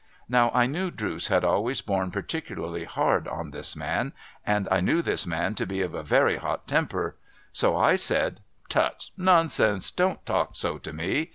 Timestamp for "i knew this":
4.71-5.27